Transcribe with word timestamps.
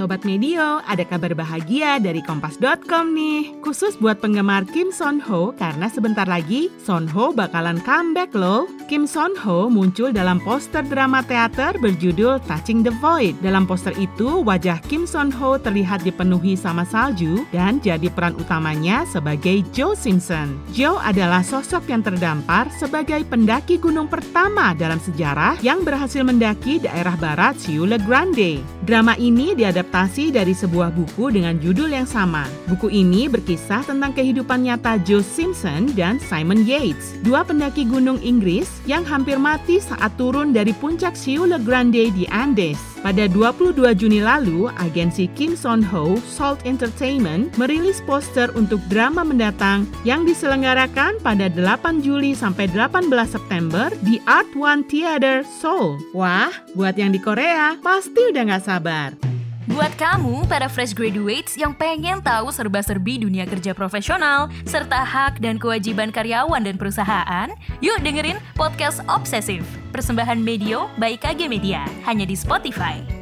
Sobat 0.00 0.24
Medio, 0.24 0.80
ada 0.88 1.04
kabar 1.04 1.36
bahagia 1.36 2.00
dari 2.00 2.24
Kompas.com 2.24 3.12
nih. 3.12 3.52
Khusus 3.60 4.00
buat 4.00 4.16
penggemar 4.16 4.64
Kim 4.72 4.88
Son 4.88 5.20
Ho 5.28 5.52
karena 5.52 5.92
sebentar 5.92 6.24
lagi 6.24 6.72
Son 6.80 7.04
Ho 7.12 7.36
bakalan 7.36 7.76
comeback 7.84 8.32
loh. 8.32 8.64
Kim 8.88 9.04
Son 9.04 9.36
Ho 9.44 9.68
muncul 9.68 10.08
dalam 10.08 10.40
poster 10.40 10.80
drama 10.88 11.20
teater 11.20 11.76
berjudul 11.76 12.40
Touching 12.48 12.80
the 12.80 12.88
Void. 12.96 13.44
Dalam 13.44 13.68
poster 13.68 13.92
itu, 14.00 14.40
wajah 14.40 14.80
Kim 14.88 15.04
Son 15.04 15.28
Ho 15.36 15.60
terlihat 15.60 16.00
dipenuhi 16.00 16.56
sama 16.56 16.88
salju 16.88 17.44
dan 17.52 17.76
jadi 17.84 18.08
peran 18.08 18.40
utamanya 18.40 19.04
sebagai 19.04 19.60
Joe 19.76 19.92
Simpson. 19.92 20.56
Joe 20.72 20.96
adalah 20.96 21.44
sosok 21.44 21.92
yang 21.92 22.00
terdampar 22.00 22.72
sebagai 22.72 23.20
pendaki 23.28 23.76
gunung 23.76 24.08
pertama 24.08 24.72
dalam 24.72 24.96
sejarah 24.96 25.60
yang 25.60 25.84
berhasil 25.84 26.24
mendaki 26.24 26.80
daerah 26.80 27.20
barat 27.20 27.52
Ciule 27.60 28.00
Grande. 28.00 28.64
Drama 28.88 29.12
ini 29.20 29.52
diadaptasi 29.52 29.89
adaptasi 29.90 30.30
dari 30.30 30.54
sebuah 30.54 30.94
buku 30.94 31.34
dengan 31.34 31.58
judul 31.58 31.90
yang 31.90 32.06
sama. 32.06 32.46
Buku 32.70 32.94
ini 32.94 33.26
berkisah 33.26 33.82
tentang 33.82 34.14
kehidupan 34.14 34.62
nyata 34.62 35.02
Joe 35.02 35.18
Simpson 35.18 35.90
dan 35.98 36.22
Simon 36.22 36.62
Yates, 36.62 37.18
dua 37.26 37.42
pendaki 37.42 37.82
gunung 37.82 38.22
Inggris 38.22 38.70
yang 38.86 39.02
hampir 39.02 39.34
mati 39.34 39.82
saat 39.82 40.14
turun 40.14 40.54
dari 40.54 40.70
puncak 40.70 41.18
Ciule 41.18 41.58
Grande 41.58 42.06
di 42.14 42.22
Andes. 42.30 42.78
Pada 43.02 43.26
22 43.26 43.96
Juni 43.96 44.20
lalu, 44.22 44.70
agensi 44.78 45.26
Kim 45.34 45.58
Son 45.58 45.82
Ho, 45.82 46.20
Salt 46.22 46.62
Entertainment, 46.68 47.50
merilis 47.58 47.98
poster 48.04 48.52
untuk 48.54 48.78
drama 48.92 49.26
mendatang 49.26 49.88
yang 50.04 50.22
diselenggarakan 50.22 51.18
pada 51.24 51.48
8 51.50 52.04
Juli 52.04 52.36
sampai 52.36 52.68
18 52.70 53.08
September 53.26 53.90
di 54.04 54.22
Art 54.28 54.52
One 54.52 54.84
Theater, 54.86 55.42
Seoul. 55.42 55.96
Wah, 56.12 56.52
buat 56.76 56.94
yang 56.94 57.10
di 57.10 57.18
Korea, 57.18 57.74
pasti 57.80 58.20
udah 58.30 58.42
nggak 58.52 58.64
sabar. 58.68 59.29
Buat 59.70 59.94
kamu, 59.94 60.50
para 60.50 60.66
fresh 60.66 60.90
graduates 60.90 61.54
yang 61.54 61.70
pengen 61.70 62.18
tahu 62.18 62.50
serba-serbi 62.50 63.22
dunia 63.22 63.46
kerja 63.46 63.70
profesional, 63.70 64.50
serta 64.66 64.98
hak 65.06 65.38
dan 65.38 65.62
kewajiban 65.62 66.10
karyawan 66.10 66.66
dan 66.66 66.74
perusahaan, 66.74 67.46
yuk 67.78 68.02
dengerin 68.02 68.42
Podcast 68.58 68.98
Obsesif, 69.06 69.62
persembahan 69.94 70.42
Medio 70.42 70.90
by 70.98 71.14
KG 71.14 71.46
Media, 71.46 71.86
hanya 72.02 72.26
di 72.26 72.34
Spotify. 72.34 73.19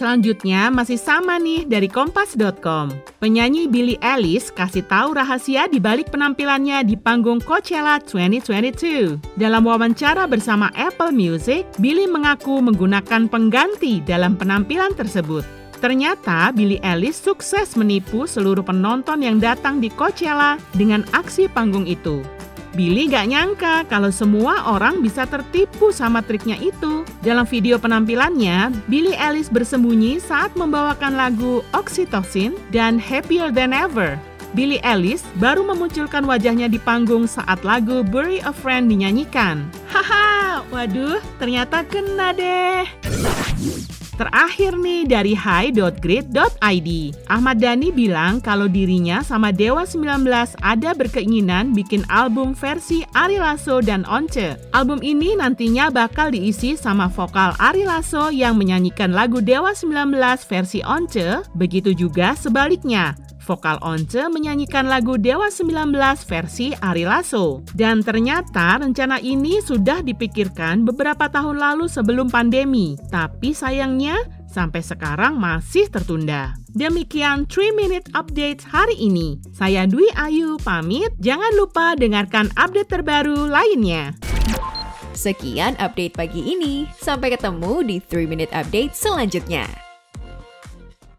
Selanjutnya 0.00 0.72
masih 0.72 0.96
sama 0.96 1.36
nih 1.36 1.68
dari 1.68 1.84
kompas.com. 1.84 2.88
Penyanyi 3.20 3.68
Billie 3.68 4.00
Eilish 4.00 4.48
kasih 4.48 4.80
tahu 4.88 5.12
rahasia 5.12 5.68
di 5.68 5.76
balik 5.76 6.08
penampilannya 6.08 6.88
di 6.88 6.96
panggung 6.96 7.36
Coachella 7.36 8.00
2022. 8.08 9.20
Dalam 9.36 9.60
wawancara 9.68 10.24
bersama 10.24 10.72
Apple 10.72 11.12
Music, 11.12 11.68
Billie 11.76 12.08
mengaku 12.08 12.64
menggunakan 12.64 13.28
pengganti 13.28 14.00
dalam 14.00 14.40
penampilan 14.40 14.96
tersebut. 14.96 15.44
Ternyata 15.84 16.48
Billie 16.56 16.80
Eilish 16.80 17.20
sukses 17.20 17.76
menipu 17.76 18.24
seluruh 18.24 18.64
penonton 18.64 19.20
yang 19.20 19.36
datang 19.36 19.84
di 19.84 19.92
Coachella 19.92 20.56
dengan 20.72 21.04
aksi 21.12 21.44
panggung 21.52 21.84
itu. 21.84 22.24
Billy 22.70 23.10
gak 23.10 23.26
nyangka 23.30 23.82
kalau 23.90 24.14
semua 24.14 24.62
orang 24.70 25.02
bisa 25.02 25.26
tertipu 25.26 25.90
sama 25.90 26.22
triknya 26.22 26.54
itu. 26.62 27.02
Dalam 27.20 27.42
video 27.46 27.82
penampilannya, 27.82 28.70
Billy 28.86 29.18
Ellis 29.18 29.50
bersembunyi 29.50 30.22
saat 30.22 30.54
membawakan 30.54 31.18
lagu 31.18 31.66
Oxytocin 31.74 32.54
dan 32.70 33.02
Happier 33.02 33.50
Than 33.50 33.74
Ever. 33.74 34.14
Billy 34.50 34.82
Ellis 34.82 35.22
baru 35.38 35.62
memunculkan 35.62 36.26
wajahnya 36.26 36.66
di 36.66 36.78
panggung 36.82 37.30
saat 37.30 37.62
lagu 37.62 38.02
Bury 38.02 38.42
a 38.42 38.50
Friend 38.50 38.90
dinyanyikan. 38.90 39.66
Haha, 39.90 40.66
waduh, 40.74 41.22
ternyata 41.38 41.86
kena 41.86 42.34
deh. 42.34 42.82
Terakhir 44.20 44.76
nih 44.76 45.08
dari 45.08 45.32
hi.grid.id. 45.32 46.90
Ahmad 47.24 47.56
Dhani 47.56 47.88
bilang 47.88 48.44
kalau 48.44 48.68
dirinya 48.68 49.24
sama 49.24 49.48
Dewa 49.48 49.88
19 49.88 50.28
ada 50.60 50.92
berkeinginan 50.92 51.72
bikin 51.72 52.04
album 52.12 52.52
versi 52.52 53.00
Ari 53.16 53.40
Lasso 53.40 53.80
dan 53.80 54.04
Once. 54.04 54.60
Album 54.76 55.00
ini 55.00 55.40
nantinya 55.40 55.88
bakal 55.88 56.36
diisi 56.36 56.76
sama 56.76 57.08
vokal 57.08 57.56
Ari 57.56 57.88
Lasso 57.88 58.28
yang 58.28 58.60
menyanyikan 58.60 59.16
lagu 59.16 59.40
Dewa 59.40 59.72
19 59.72 60.12
versi 60.44 60.84
Once, 60.84 61.40
begitu 61.56 61.96
juga 61.96 62.36
sebaliknya 62.36 63.16
vokal 63.42 63.80
Once 63.80 64.20
menyanyikan 64.28 64.86
lagu 64.86 65.16
Dewa 65.16 65.48
19 65.48 65.92
versi 66.28 66.72
Ari 66.78 67.04
Lasso. 67.08 67.64
Dan 67.72 68.04
ternyata 68.04 68.78
rencana 68.78 69.18
ini 69.18 69.58
sudah 69.64 70.04
dipikirkan 70.04 70.84
beberapa 70.84 71.26
tahun 71.26 71.58
lalu 71.58 71.88
sebelum 71.88 72.28
pandemi. 72.28 72.94
Tapi 73.10 73.56
sayangnya 73.56 74.20
sampai 74.50 74.82
sekarang 74.82 75.38
masih 75.38 75.86
tertunda. 75.88 76.58
Demikian 76.74 77.46
3 77.50 77.74
Minute 77.74 78.06
Update 78.14 78.66
hari 78.66 78.94
ini. 78.98 79.38
Saya 79.50 79.86
Dwi 79.90 80.06
Ayu 80.14 80.58
pamit, 80.62 81.10
jangan 81.18 81.50
lupa 81.58 81.98
dengarkan 81.98 82.50
update 82.54 82.90
terbaru 82.90 83.50
lainnya. 83.50 84.14
Sekian 85.10 85.74
update 85.82 86.14
pagi 86.14 86.54
ini, 86.54 86.86
sampai 87.02 87.34
ketemu 87.34 87.82
di 87.82 87.96
3 87.98 88.30
Minute 88.30 88.54
Update 88.54 88.94
selanjutnya. 88.94 89.89